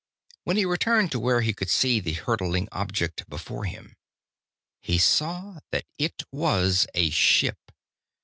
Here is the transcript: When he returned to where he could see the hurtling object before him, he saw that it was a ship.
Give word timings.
When 0.45 0.57
he 0.57 0.65
returned 0.65 1.11
to 1.11 1.19
where 1.19 1.41
he 1.41 1.53
could 1.53 1.69
see 1.69 1.99
the 1.99 2.13
hurtling 2.13 2.67
object 2.71 3.29
before 3.29 3.65
him, 3.65 3.95
he 4.81 4.97
saw 4.97 5.59
that 5.69 5.85
it 5.99 6.23
was 6.31 6.87
a 6.95 7.11
ship. 7.11 7.71